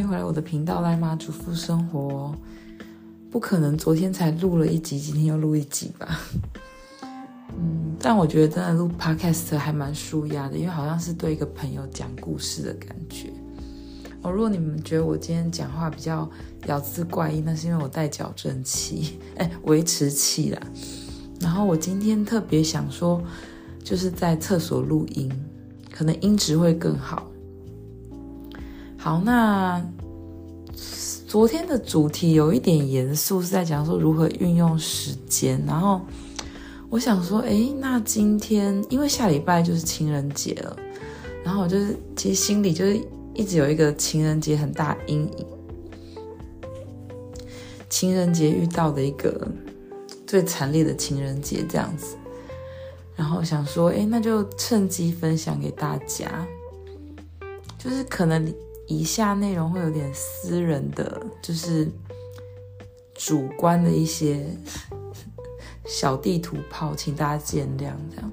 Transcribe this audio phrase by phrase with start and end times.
[0.00, 2.34] 迎回来我的频道，赖妈主妇生活。
[3.30, 6.18] 不可能昨天才录了一集，今天又录一集吧？
[7.52, 13.30] 嗯，但我觉得真的录 podcast 还蛮舒压的，因为好像是对一个朋友讲故事的感觉。
[14.22, 16.28] 哦，如果你们觉得我今天讲话比较
[16.66, 20.60] 咬字怪异，那是因为我带矫正器，哎，维持器啦。
[21.40, 23.22] 然后我今天特别想说，
[23.84, 25.30] 就是在厕所录音，
[25.92, 27.29] 可能音质会更好。
[29.02, 29.82] 好，那
[31.26, 35.58] 昨天的主题有一点严肃，是在讲说如何运用时间。
[35.66, 36.02] 然后
[36.90, 40.76] 我想说，诶，那今天因为下礼拜就是情人节了，
[41.42, 43.00] 然后我就是其实心里就是
[43.32, 45.46] 一直有一个情人节很大阴影。
[47.88, 49.48] 情人节遇到的一个
[50.26, 52.16] 最惨烈的情人节这样子，
[53.16, 56.46] 然后想说，诶，那就趁机分享给大家，
[57.78, 58.54] 就是可能。
[58.90, 61.88] 以下内容会有点私人的，就是
[63.14, 64.44] 主观的一些
[65.86, 67.92] 小地图炮，请大家见谅。
[68.10, 68.32] 这样，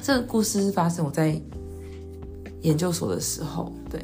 [0.00, 1.38] 这个故事是发生我在
[2.60, 4.00] 研究所的时候，对，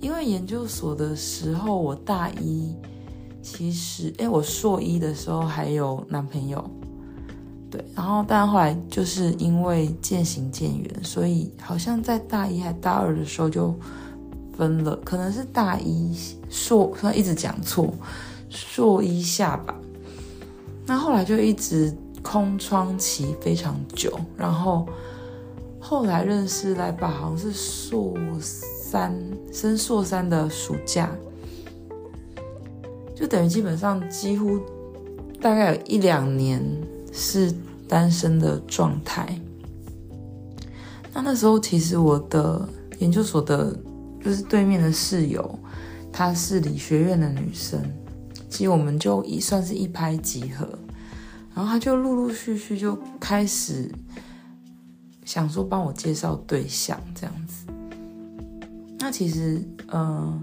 [0.00, 2.74] 因为研究所的时候我大一，
[3.42, 6.64] 其实哎，我硕一的时候还有男朋友，
[7.70, 13.78] 对，然后但后来就是因为渐行渐远，所以好像在大一还大二的时候就。
[14.56, 16.16] 分了，可能是大一
[16.48, 17.92] 硕，他一直讲错，
[18.48, 19.74] 硕一下吧。
[20.86, 24.86] 那后来就一直空窗期非常久，然后
[25.80, 29.14] 后来认识来吧，好像是硕三
[29.52, 31.10] 升硕三的暑假，
[33.14, 34.60] 就等于基本上几乎
[35.40, 36.62] 大概有一两年
[37.12, 37.52] 是
[37.88, 39.40] 单身的状态。
[41.12, 42.68] 那那时候其实我的
[42.98, 43.76] 研究所的。
[44.24, 45.58] 就是对面的室友，
[46.10, 47.78] 她是理学院的女生，
[48.48, 50.66] 其实我们就一算是一拍即合，
[51.54, 53.92] 然后她就陆陆续续就开始
[55.26, 57.66] 想说帮我介绍对象这样子。
[58.98, 59.62] 那其实，
[59.92, 60.42] 嗯、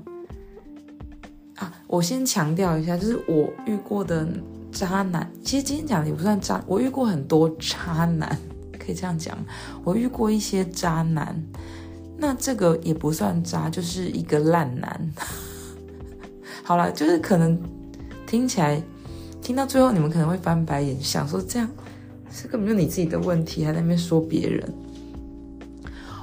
[1.56, 4.28] 啊，我先强调一下，就是我遇过的
[4.72, 8.38] 渣男，其实今天讲的也不算渣，我遇过很多渣男，
[8.78, 9.36] 可以这样讲，
[9.84, 11.44] 我遇过一些渣男。
[12.24, 15.12] 那这个也不算渣，就是一个烂男。
[16.62, 17.60] 好了，就是可能
[18.28, 18.80] 听起来，
[19.42, 21.68] 听到最后你们可能会翻白眼，想说这样，
[22.32, 24.72] 是根本就你自己的问题，还在那边说别人。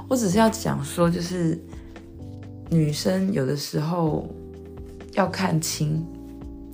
[0.09, 1.61] 我只是要讲说，就是
[2.71, 4.33] 女生有的时候
[5.15, 6.07] 要看清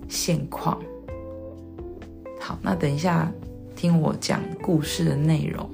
[0.07, 0.79] 现况。
[2.39, 3.33] 好，那等一下
[3.75, 5.67] 听我讲故事的内容，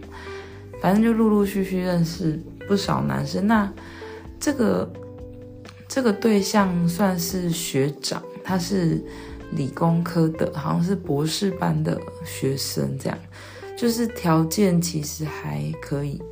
[0.80, 2.40] 反正就陆陆续续认识。
[2.70, 3.68] 不少男生，那
[4.38, 4.88] 这个
[5.88, 9.04] 这个对象算是学长，他是
[9.50, 13.18] 理工科的，好像是博士班的学生，这样
[13.76, 16.22] 就是条件其实还可以，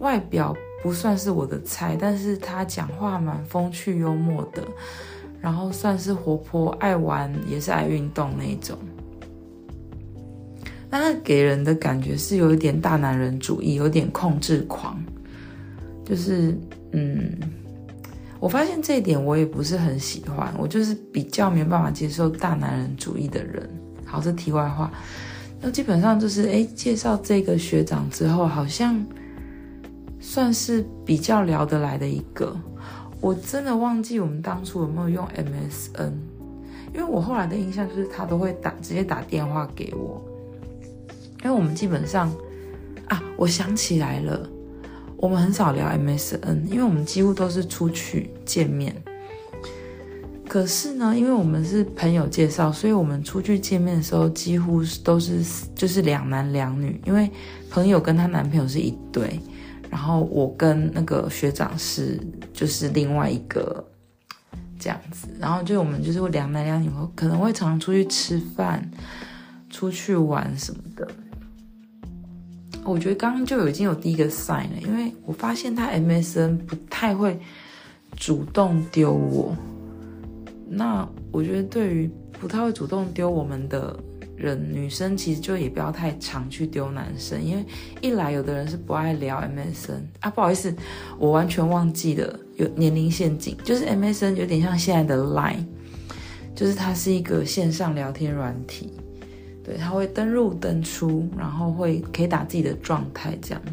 [0.00, 4.62] 外表不算是我的菜，但是他讲话蛮风趣幽默的，
[5.40, 8.76] 然后算是活泼爱玩，也是爱运动那一种。
[10.90, 15.02] 那他给人的感觉是有一点大男人主义，有点控制狂。
[16.04, 16.54] 就是，
[16.92, 17.32] 嗯，
[18.38, 23.68] 我发现这一点我也不是很喜欢，我就是比较没办法接受大男人主义的人。
[24.04, 24.92] 好，这题外话，
[25.60, 29.02] 那基本上就是，哎，介绍这个学长之后，好像
[30.20, 32.54] 算是比较聊得来的一个。
[33.20, 36.12] 我真的忘记我们当初有没有用 MSN，
[36.92, 40.22] 因为我后来的印象就是他都会打，直接打电话给我，
[41.42, 42.30] 因为我们基本上，
[43.08, 44.50] 啊，我想起来了。
[45.24, 48.94] 我们很少聊 MSN，因为我们几乎都是出去见面。
[50.46, 55.42] 可是呢，因为我们是朋友介绍，所以我们出去见面的时候几乎都是
[55.74, 57.00] 就是两男两女。
[57.06, 57.30] 因为
[57.70, 59.40] 朋友跟她男朋友是一对，
[59.88, 62.20] 然后我跟那个学长是
[62.52, 63.82] 就是另外一个
[64.78, 65.26] 这样子。
[65.40, 68.90] 然后就我们就是两男两女，可能会常常出去吃饭、
[69.70, 71.08] 出去玩什么的。
[72.84, 77.38] 我觉得刚刚就已经有第一个 sign 了，因为我发现他 MSN 不太会
[78.16, 79.56] 主动丢我。
[80.68, 83.96] 那我觉得对于不太会主动丢我们的
[84.36, 87.64] 人，女生其实就也不要太常去丢男生，因为
[88.00, 90.74] 一来有的人是不爱聊 MSN 啊，不好意思，
[91.18, 95.64] 我完全忘记了有年龄陷阱，就是 MSN 有点像现在的 Line，
[96.54, 98.92] 就是它是一个线上聊天软体。
[99.64, 103.72] 对，他会登入登出，然后会可以打自己的状态这样子。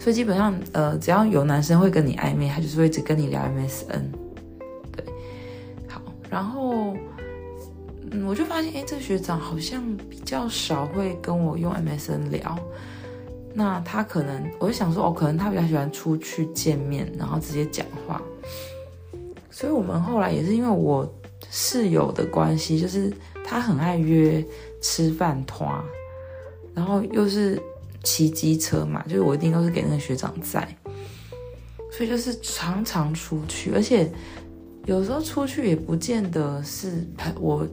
[0.00, 4.02] 所以基本上呃，只要有男生会跟你暧昧，他就是会只跟你聊 MSN。
[4.92, 5.04] 对，
[5.88, 6.94] 好，然后
[8.10, 12.58] 嗯，我就发现，哎，这个学长好像比较少会跟我用 MSN 聊。
[13.54, 18.20] 那他可能，我就想说，哦，可能他比较喜欢出去见面，然后直接讲话。
[19.48, 21.08] 所以我们后来也是因为我
[21.50, 23.10] 室友的关系，就是
[23.54, 24.44] 他很爱约
[24.82, 25.80] 吃饭团，
[26.74, 27.56] 然后又是
[28.02, 30.76] 骑机车嘛，就是我一定都是给那个学长载，
[31.92, 34.10] 所以就是常常出去，而且
[34.86, 37.06] 有时候出去也不见得是
[37.38, 37.64] 我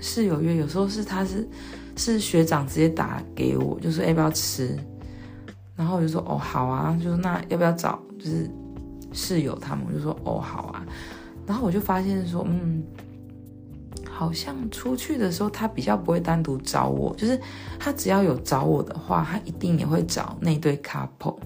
[0.00, 1.46] 室友约，有时候是他是
[1.94, 4.74] 是学长直接打给我，就说要不要吃。
[5.76, 8.50] 然后我就说哦好啊，就说那要不要找就是
[9.12, 9.84] 室友他们？
[9.86, 10.86] 我就说哦好啊。
[11.46, 12.82] 然后我就发现说嗯，
[14.18, 17.40] 好像出去的时候他比较不会单独找我，就是
[17.78, 21.36] 他只要有找我的话，他一定也会找那对 couple。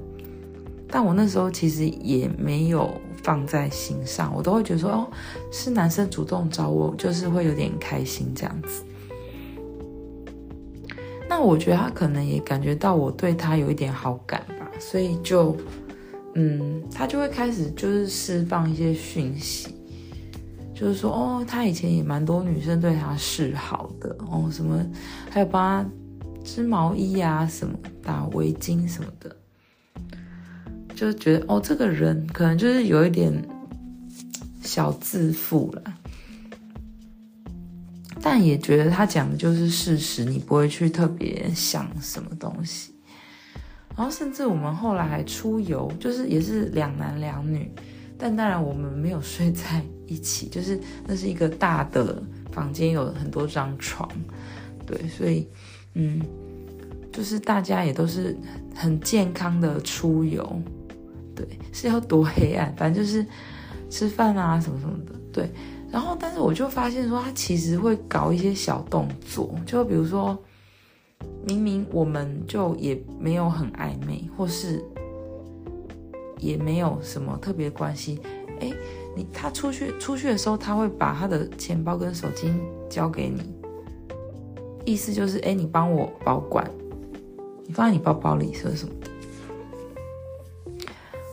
[0.88, 2.90] 但我那时候其实也没有
[3.22, 5.06] 放在心上，我都会觉得说哦，
[5.50, 8.82] 是男生主动找我，就是会有点开心这样子。
[11.28, 15.54] 那我觉得他可能也感觉到我对他有一点好感吧，所以就，
[16.36, 19.74] 嗯，他就会开始就是释放一些讯息，
[20.74, 24.84] 就是说，哦，他以前也蛮多女生对他示好的，哦，什么，
[25.30, 25.90] 还有帮他
[26.44, 29.36] 织毛衣啊，什么打围巾什么的，
[30.94, 33.32] 就觉得，哦，这个人可能就是有一点
[34.62, 35.82] 小自负了。
[38.24, 42.94] 但也觉得他讲的就是事实，你不会去特别想什么东西。
[43.96, 47.70] 然后甚至我们后来还出游，就是也是两男两女，
[48.16, 54.08] 但当然我们没有睡在一起，就是那是一个大的房间，有很多张床，
[54.86, 55.48] 对，所以
[55.94, 56.20] 嗯，
[57.12, 58.36] 就是大家也都是
[58.74, 60.60] 很健康的出游，
[61.34, 63.24] 对，是要多黑暗，反正就是
[63.88, 65.50] 吃饭啊什么什么的，对。
[65.90, 70.42] 然后，但是我就发现说，他其实会搞一些小动作，就比如说，
[71.44, 74.82] 明明我们就也没有很暧昧，或是
[76.38, 78.18] 也没有什么特别关系，
[78.60, 78.72] 哎，
[79.14, 82.52] 你他出去出去的时候，他会把他的钱包跟手机
[82.88, 83.54] 交给你，
[84.84, 86.68] 意思就是，哎，你帮我保管，
[87.66, 88.94] 你放在你包包里，是什么。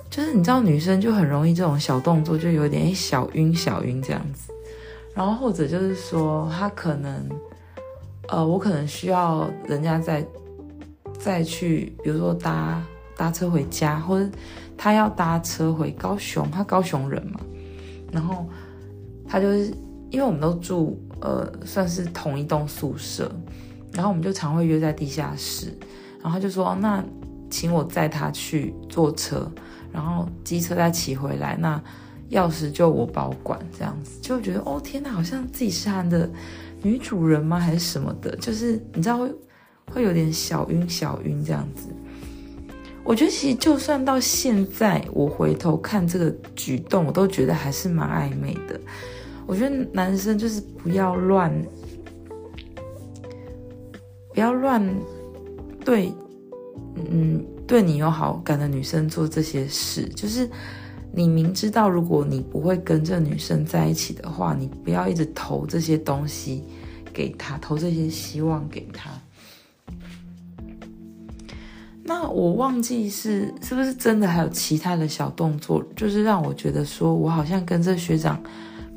[0.09, 4.51] 就是你知道，女生就很容易这种小动作，就有点小晕小晕这样子。
[5.13, 7.29] 然后或者就是说，她可能，
[8.27, 10.25] 呃，我可能需要人家再
[11.17, 12.81] 再去，比如说搭
[13.15, 14.29] 搭车回家，或者
[14.75, 17.39] 她要搭车回高雄，她高雄人嘛。
[18.11, 18.45] 然后
[19.27, 19.73] 他就是
[20.09, 23.31] 因为我们都住呃算是同一栋宿舍，
[23.93, 25.77] 然后我们就常会约在地下室。
[26.21, 27.03] 然后他就说，那
[27.49, 29.49] 请我载她去坐车。
[29.91, 31.81] 然后机车再骑回来，那
[32.29, 36.29] 钥匙就我保管，这样子就觉得哦天哪，好像自己是他的
[36.83, 37.59] 女主人吗？
[37.59, 38.35] 还是什么的？
[38.35, 39.33] 就是你知道会
[39.91, 41.87] 会有点小晕小晕这样子。
[43.03, 48.79] 我觉得其实就算到现在，我回头看这个举动，我都觉得还是蛮暧昧的。
[49.45, 51.51] 我觉得男生就是不要乱，
[54.33, 54.87] 不要乱
[55.83, 56.11] 对，
[56.95, 57.45] 嗯。
[57.69, 60.49] 对你有好感的女生做这些事，就是
[61.11, 66.63] 你明知道如果你不会跟这女生在一起的话，你不要一直投这些东西
[67.13, 69.11] 给她，投这些希望给她。
[72.09, 78.41] 那我忘记是是不是真的还有其他的小动作，就是让我觉得说我好像跟这学长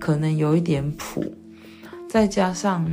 [0.01, 1.23] 可能有一点谱，
[2.09, 2.91] 再加上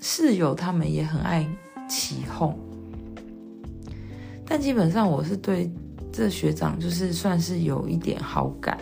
[0.00, 1.46] 室友他们也很爱
[1.86, 2.58] 起哄。
[4.46, 5.70] 但基本上我是对
[6.10, 8.78] 这学长就是算是有一点好感，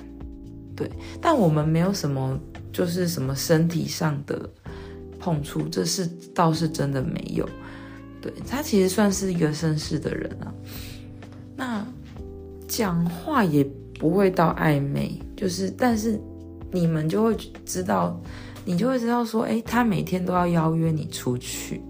[0.77, 0.89] 对，
[1.21, 2.39] 但我们没有什么
[2.73, 4.49] 就是什么身体上的
[5.19, 7.49] 碰触，这是倒是真的没有。
[8.23, 10.55] 对，他其实算是一个绅士的人啊，
[11.57, 11.87] 那
[12.67, 13.63] 讲话也
[13.99, 16.19] 不会到暧昧，就是但是
[16.71, 17.37] 你们就会
[17.67, 18.19] 知道，
[18.65, 21.83] 你就会知道说，哎，他每天都要邀约你出去，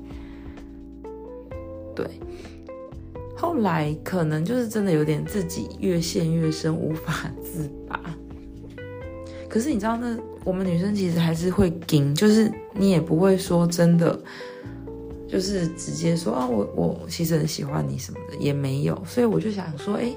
[1.95, 2.07] 对。
[3.37, 8.01] 后来可能就是真的有点自己越陷越深，无法自拔。
[9.49, 14.17] 可是你知道，那我们女生其实还是会顶，就是你也不会说真的，
[15.33, 19.03] 就是直接说啊，我我其实很喜欢你什么的也没有。
[19.07, 20.15] 所以我就想说，哎，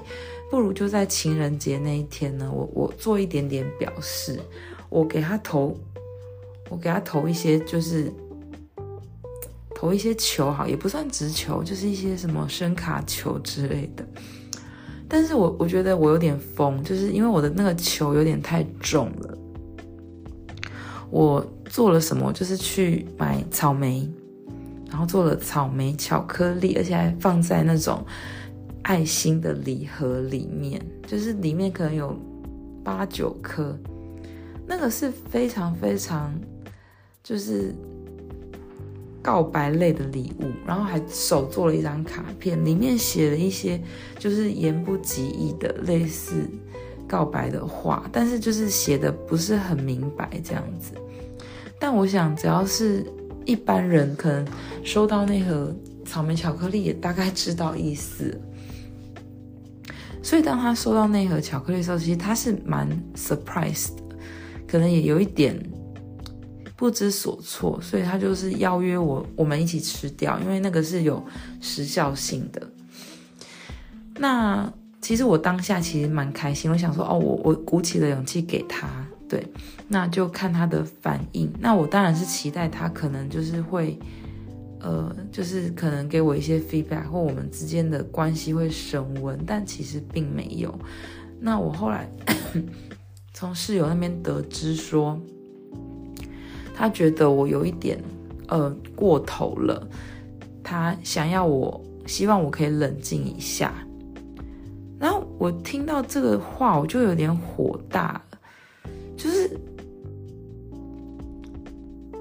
[0.50, 4.38] 不如就在情人节那一天呢，我我做一点点表示，
[4.90, 5.74] 我给他投，
[6.68, 8.12] 我给他投一些就是。
[9.78, 14.02] 投一些球好，也不算直球，就是一些什么声卡球之类的。
[15.06, 19.38] 但是我我觉得我有点疯，就是因为我的那个球有点太重了。
[21.10, 22.32] 我做了什么？
[22.32, 24.10] 就是去买草莓，
[24.88, 28.04] 然后做了草莓巧克力，而且还放在那种
[28.82, 32.16] 爱心的礼盒里面，就是里面可能有
[32.82, 33.78] 八九颗，
[34.66, 36.34] 那个是非常非常
[37.22, 37.74] 就是。
[39.22, 43.82] 告白类的礼物，然后还手做了一张卡片，里面写了一些
[44.20, 46.48] 就是言不及义的类似
[47.08, 50.92] 告白的话，但是就是写的不是很明白这样子。
[51.76, 53.04] 但我想，只要是
[53.46, 54.46] 一般人，可能
[54.84, 55.74] 收到那盒
[56.04, 58.38] 草莓巧克力，也大概知道意思。
[60.22, 64.02] 所以当他收到那盒巧克力的时候，其实他是蛮 surprise 的，
[64.66, 65.58] 可能也有一点。
[66.78, 71.24] 不知所措，所以他就是邀约我，我们一起吃掉，因为那个是有
[71.58, 72.60] 时效性的。
[74.18, 79.46] 那其实我当下其实蛮开心，我想说，哦，我我鼓起了勇气给他，对，
[79.88, 81.52] 那就看他的反应。
[81.58, 83.98] 那我当然是期待他可能就是会，
[84.80, 90.72] 呃，就是可能给我一些 feedback，或我们之间的关系会升温，但其实并没有。
[91.40, 92.08] 那我后来
[93.34, 95.20] 从室友那边得知说。
[96.78, 97.98] 他觉得我有一点，
[98.48, 99.88] 呃，过头了。
[100.62, 103.72] 他想要我，希望我可以冷静一下。
[104.98, 108.22] 然后我听到这个话，我就有点火大。
[109.16, 109.50] 就是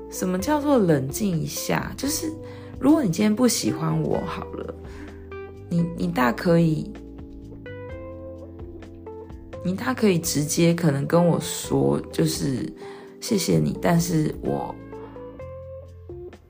[0.09, 1.91] 什么叫做冷静一下？
[1.97, 2.31] 就是
[2.79, 4.73] 如果你今天不喜欢我，好了，
[5.69, 6.91] 你你大可以，
[9.63, 12.71] 你大可以直接可能跟我说，就是。
[13.21, 14.75] 谢谢你，但是我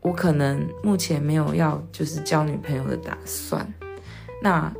[0.02, 3.66] 我可能目前没有要就是交女朋友的打算，
[4.44, 4.74] 那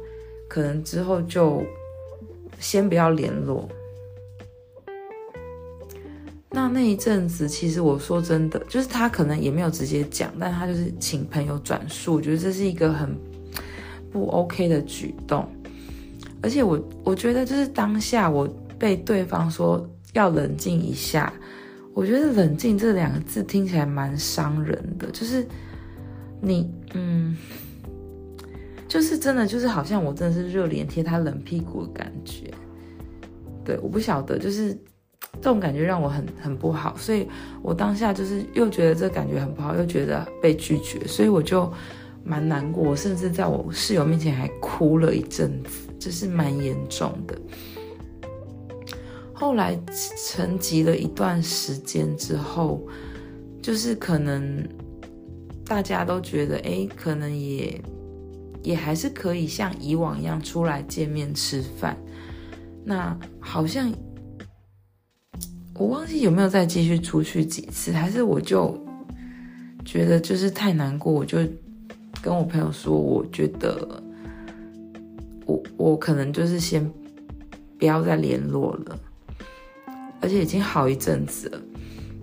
[0.50, 1.64] 可能之后就
[2.60, 3.70] 先不要联络。
[6.56, 13.14] 那那一阵子，其实我说真的，就是他可能也没有直接讲，但他就是请朋友转述，我觉得这是一个很
[14.10, 15.46] 不 OK 的举动，
[16.42, 18.48] 而且我我觉得就是当下我
[18.80, 21.32] 被对方说要冷静一下。
[21.94, 25.48] 我觉得“冷静”这两个字听起来蛮伤人的，就是
[26.42, 27.38] 你，嗯，
[28.86, 32.54] 就是真的，就是好像我真的是热脸贴他冷屁股的感觉。
[33.64, 34.78] 对，我不晓得，就是
[35.42, 37.28] 这种感觉让我很很不好，所以
[37.62, 41.72] 我当下就是又觉得这感觉很不好，又觉得被拒绝，所以我就
[42.24, 47.38] 蛮难过，甚至在我室友面前还哭了一阵子，就是蛮严重的。
[49.34, 49.78] 后来
[50.26, 52.82] 沉寂了一段时间之后，
[53.62, 54.66] 就是可能
[55.66, 57.82] 大家都觉得，哎，可能也
[58.64, 61.98] 也还是可以像以往一样出来见面吃饭。
[62.86, 63.92] 那好像
[65.78, 68.78] 我忘记有没有再继续出去几次，还是我就
[69.84, 71.38] 觉得就是太难过，我就
[72.22, 74.02] 跟我朋友说，我觉得
[75.46, 76.90] 我我可能就是先
[77.78, 79.00] 不要再联络了。
[80.22, 81.62] 而且已经好一阵子了，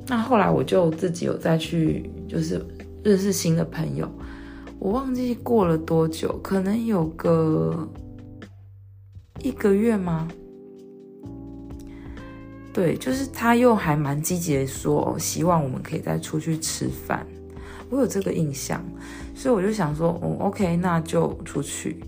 [0.09, 2.61] 那后来我就自己有再去，就是
[3.05, 4.11] 认识新的朋友。
[4.81, 7.89] 我忘记过了多久，可能有个
[9.41, 10.27] 一个月吗？
[12.73, 17.27] 对，就是他又还蛮积极的说，希望我们可以再出去吃饭。
[17.91, 18.83] 我有这个印象，
[19.35, 22.03] 所以我就想说，哦，OK，那就出去。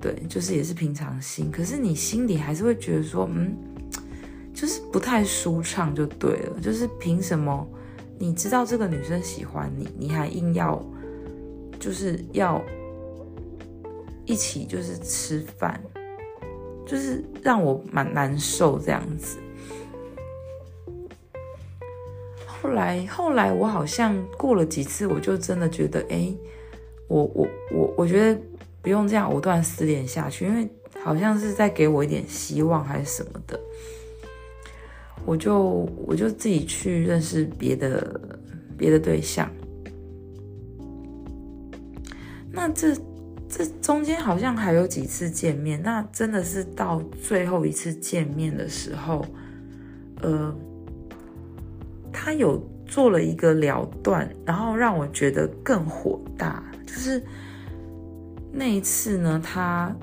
[0.00, 3.56] 对，就是也是平常心，可是你心里还是会觉得说，嗯。
[4.54, 6.60] 就是不太舒畅，就对了。
[6.60, 7.64] 就是凭什么？
[8.18, 10.84] 你知道这个女生喜欢你，你还硬要，
[11.78, 12.60] 就是要
[14.26, 15.80] 一起就是吃饭，
[16.84, 19.38] 就是让我蛮难受这样子。
[22.60, 26.34] 后来，后来我好像过了几次，我就真的觉得，哎，
[27.06, 28.40] 我我我我觉得
[28.82, 30.68] 不用这样藕断丝连下去，因为
[31.02, 33.58] 好像是在给我一点希望还是什么的。
[35.24, 38.20] 我就我就自己去认识别的
[38.76, 39.50] 别的对象，
[42.50, 42.96] 那这
[43.48, 49.24] 这中间好像还有几次见面，那真的是到最后一次见面的时候，
[50.22, 50.54] 呃，
[52.20, 57.22] 他有做了一个了断，然后让我觉得更火大，就是
[58.50, 59.94] 那一次呢，他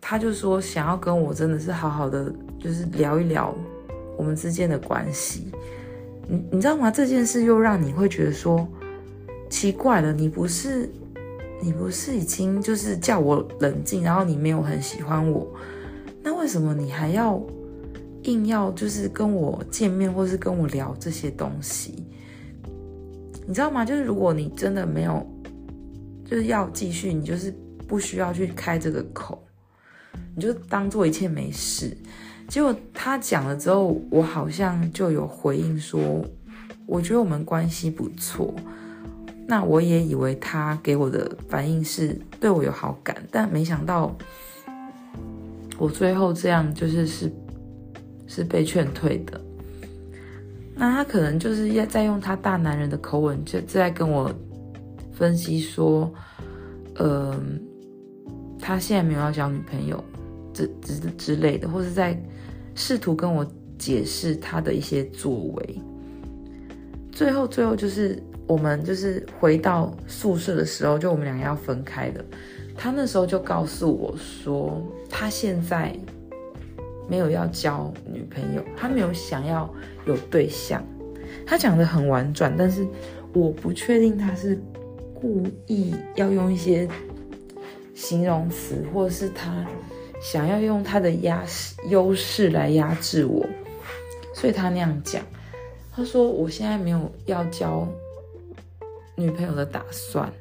[0.00, 3.54] 他就说想要跟我真的是好好的，就是聊一聊。
[4.18, 5.52] 我们之间的关系，
[6.28, 6.90] 你你知道吗？
[6.90, 8.66] 这件事又让你会觉得说
[9.48, 10.90] 奇怪了，你不是
[11.62, 15.46] 你不是已经就是叫我冷静，然后你没有很喜欢我，
[16.20, 17.40] 那为什么你还要
[18.30, 22.06] 硬要就是跟我见面，或是跟我聊这些东西？
[23.46, 23.84] 你知道吗？
[23.84, 25.26] 就是如果你真的没有
[26.24, 27.52] 就是要继续，你就是
[27.88, 29.42] 不需要去开这个口，
[30.36, 31.96] 你就当做一切没事。
[32.48, 36.24] 结果他讲了之后，我好像就有回应说，
[36.86, 38.54] 我觉得我们关系不错。
[39.46, 44.16] 那我也以为他给我的反应是对我有好感，但没想到
[45.76, 47.32] 我最后这样就是是
[48.30, 49.40] 是被劝退的。
[50.74, 54.32] 那他可能就是要在用他大男人的口吻，就在跟我
[55.12, 56.10] 分析说，
[56.94, 57.38] 呃，
[58.60, 60.02] 他现在没有要交女朋友，
[60.54, 62.16] 之之之类的，或是在
[62.76, 63.44] 试图跟我
[63.76, 65.80] 解释他的一些作为。
[67.10, 68.22] 最后，最后就是。
[68.46, 72.24] 我们就是回到宿舍的时候，就我们两个要分开了。
[72.76, 75.96] 他那时候就告诉我说，他现在
[77.10, 79.68] 没有要交女朋友，他没有想要
[80.06, 80.82] 有对象。
[81.44, 82.86] 他讲得很婉转，但是
[83.34, 84.58] 我不确定他是
[85.12, 86.88] 故意要用一些
[87.94, 89.66] 形容词，或是他
[90.22, 91.44] 想要用他的压
[91.88, 93.44] 优势来压制我，
[94.32, 95.22] 所以他那样讲。
[95.92, 97.86] 他说：“我现在没有要交。”
[99.16, 100.32] 女朋友的打算，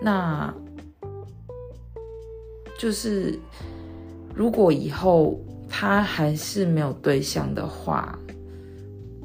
[0.00, 0.54] 那
[2.78, 3.36] 就是
[4.32, 8.18] 如果以后他还是没有对象的话，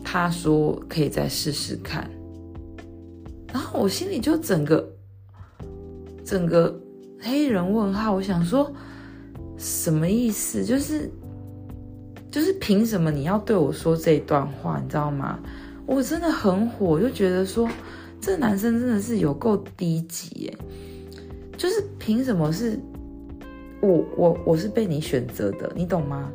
[0.03, 2.09] 他说可以再试试看。
[3.51, 4.89] 然后我心里就整个
[6.23, 6.79] 整个
[7.19, 8.71] 黑人问号，我想说
[9.57, 10.63] 什么意思？
[10.63, 11.09] 就是
[12.29, 14.79] 就是凭什么你要对我说这段话？
[14.79, 15.39] 你知道吗？
[15.85, 17.69] 我真的很火，就觉得说。
[18.23, 20.57] 这男生真的是有够低级耶！
[21.57, 22.79] 就是凭什么是
[23.81, 26.31] 我我我是被你选择的，你懂吗？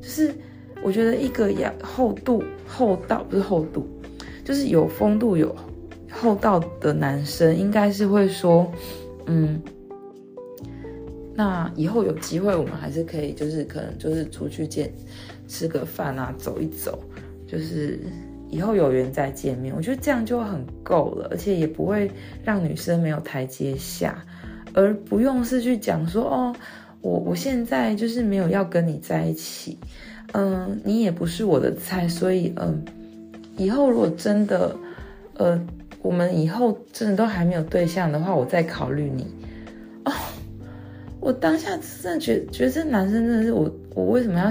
[0.00, 0.32] 就是
[0.82, 3.86] 我觉得一个要厚度厚道不是厚度，
[4.44, 5.54] 就是有风度有
[6.10, 8.70] 厚道的男生，应该是会说，
[9.26, 9.60] 嗯，
[11.34, 14.92] 那以后有机会我们还是可以，就是可能就是出去见
[15.48, 16.98] 吃个饭啊，走一走，
[17.46, 17.98] 就是。
[18.50, 22.08] 以后有缘再见面，我觉得这样就很够了，而且也不会
[22.44, 24.24] 让女生没有台阶下，
[24.72, 26.56] 而不用是去讲说哦，
[27.04, 29.78] 我我现在就是没有要跟你在一起，
[30.32, 32.82] 嗯，你也不是我的菜，所以嗯，
[33.58, 34.74] 以后如果真的，
[35.36, 35.60] 呃，
[36.00, 39.26] 我们以后真的都还没有对象的话，我再考虑你。
[40.06, 40.12] 哦，
[41.20, 44.50] 我当下真的觉觉得这男生真的是我，我为什么要？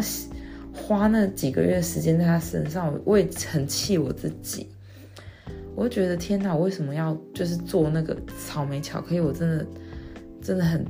[0.75, 4.67] 花那几个月时间在他身上，我也很气我自己。
[5.75, 9.19] 我就觉得天哪，我为什么要就是做那个草莓巧克力？
[9.19, 9.63] 我真的
[10.41, 10.83] 真的很，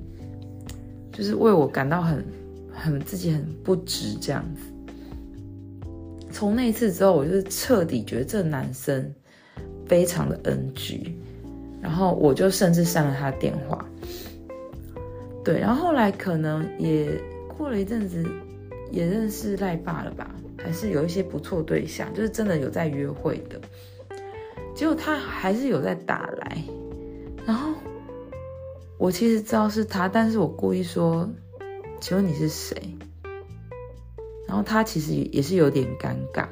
[1.14, 2.26] 就是为我感到很
[2.74, 5.90] 很自己很不值这样子。
[6.30, 9.14] 从那一次之后，我就是彻底觉得这男生
[9.88, 11.16] 非常的 NG，
[11.82, 13.86] 然后我就甚至删了他的电话。
[15.46, 17.18] 对，然后后来可能也
[17.58, 18.26] 过了一阵子。
[18.92, 20.30] 也认识赖爸了吧？
[20.56, 23.60] 还是有一些不错对象，就是真的有在约会的。
[24.76, 26.64] 结果他还是有在打来，
[27.44, 27.74] 然后
[29.04, 31.30] 我其实知道是他，但是我故意说
[32.00, 32.78] ：“请问你是谁？”
[34.48, 36.48] 然后他其实也是有点尴尬。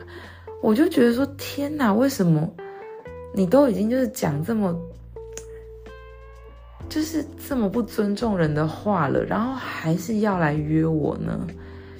[0.61, 2.53] 我就觉得说：“天哪，为什么
[3.33, 4.77] 你都已经就是讲这么，
[6.89, 11.47] 就是这么不尊重人的话了，然后还是要来约我呢？”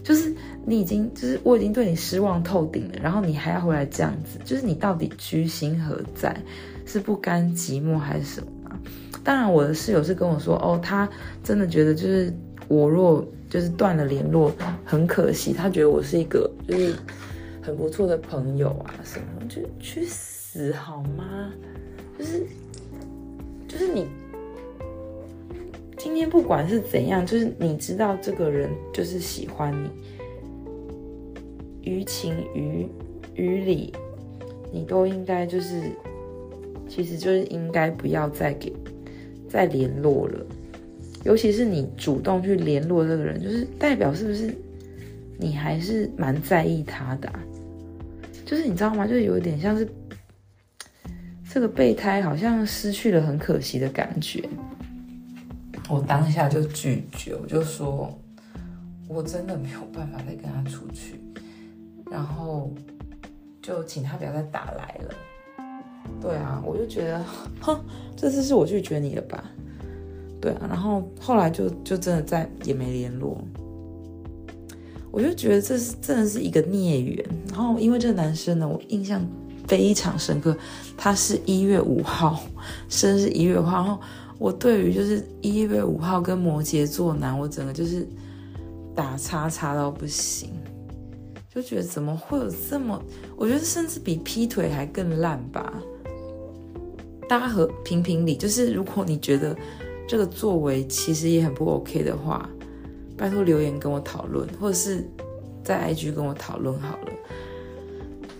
[0.03, 0.35] 就是
[0.65, 6.35] 你已经，就是我已经对你失望透顶了，然后你还要回来这样子，就是你到底居心何在？
[6.85, 8.60] 是不甘寂寞还是什么？
[9.23, 11.09] 当然，我的室友是跟我说，哦，他
[11.43, 12.33] 真的觉得就是
[12.67, 14.51] 我若就是断了联络，
[14.83, 16.95] 很可惜，他觉得我是一个就是
[17.61, 21.51] 很不错的朋友啊什么，就去死好吗？
[22.17, 22.45] 就是
[23.67, 24.07] 就是你。
[25.97, 29.87] 今天不管是怎样，就是你知道这个人就是喜欢你，
[31.91, 32.87] 于情于
[33.35, 33.93] 于理，
[34.71, 35.79] 你都应该就是，
[36.89, 38.73] 其实就是应该不要再给
[39.51, 40.45] 再联络了。
[41.23, 44.55] 尤其是你主动去联络这个人，就是代表是不是
[45.37, 47.31] 你还是蛮在意他的？
[48.45, 49.05] 就是你知道吗？
[49.05, 49.87] 就是有点像是
[51.47, 54.43] 这个备胎好像失去了很可惜的感觉。
[55.89, 58.17] 我当下就拒绝，我就说，
[59.07, 61.19] 我真的没有办法再跟他出去，
[62.09, 62.73] 然后
[63.61, 65.13] 就请他不要再打来了。
[66.19, 67.23] 对啊，我就觉得，
[67.61, 67.79] 哼，
[68.15, 69.43] 这次是我拒绝你了吧？
[70.41, 73.39] 对啊，然后后来就就真的再也没联络。
[75.11, 77.25] 我就觉得这是真的是一个孽缘。
[77.49, 79.21] 然后因为这个男生呢，我印象
[79.67, 80.57] 非常深刻，
[80.97, 82.41] 他是一月五号，
[82.89, 83.77] 生日一月五号。
[83.77, 83.99] 然后
[84.39, 88.07] 我对于就是一月五号跟摩羯座男，我整个就是
[88.95, 90.49] 打叉叉到不行，
[91.53, 92.99] 就觉得怎么会有这么，
[93.35, 95.73] 我觉得甚至比劈腿还更烂吧。
[97.31, 99.55] 大家和评评理，就是如果你觉得
[100.05, 102.49] 这个作为其实也很不 OK 的话。
[103.17, 105.01] 拜托留言跟我讨论，或者是
[105.63, 107.13] 在 IG 跟我讨论好了。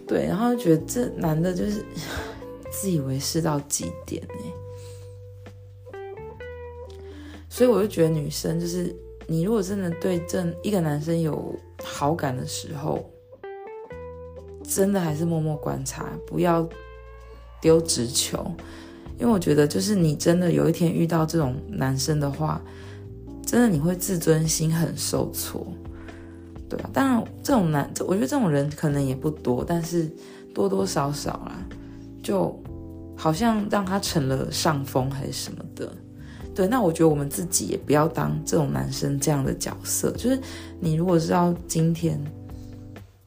[0.06, 1.86] 对，然后觉得这男的就是
[2.70, 4.22] 自以为是到极点
[5.94, 6.02] 哎，
[7.48, 8.94] 所以我就觉得女生就是
[9.26, 13.10] 你如果真的对这一个男生有好感的时候，
[14.64, 16.68] 真的还是默默观察，不要
[17.62, 18.52] 丢直球，
[19.20, 22.62] 因为我觉得就是你真的有一天遇到这种男生的话。
[23.44, 25.68] 真的你会自尊心很受挫，
[26.70, 26.90] 对吧？
[26.94, 30.10] 当然，这种男，我觉得这种人可能也不多，但是
[30.54, 31.68] 多多少少啦，
[32.24, 32.58] 就
[33.18, 35.92] 好像让他成了上风还是什么的。
[36.56, 40.12] 对，那我觉得我们自己也不要当这种男生这样的角色。
[40.12, 40.40] 就是
[40.80, 42.24] 你如果知道今天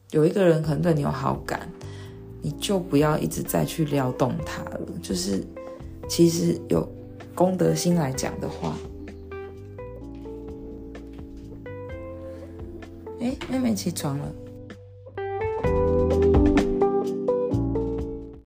[0.09, 1.69] 有一个人可能对你有好感，
[2.45, 4.79] 你就不要一直再去撩动他了。
[5.01, 5.43] 就是
[6.07, 6.87] 其实有
[7.33, 8.77] 功德心来讲的话。
[13.19, 14.31] 诶妹妹起床了。